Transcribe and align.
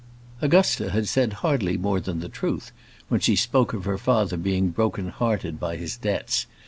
Augusta 0.41 0.89
had 0.89 1.07
said 1.07 1.31
hardly 1.45 1.77
more 1.77 1.99
than 1.99 2.21
the 2.21 2.27
truth 2.27 2.71
when 3.07 3.19
she 3.21 3.35
spoke 3.35 3.71
of 3.71 3.85
her 3.85 3.99
father 3.99 4.35
being 4.35 4.69
broken 4.69 5.09
hearted 5.09 5.59
by 5.59 5.75
his 5.75 5.95
debts. 5.95 6.47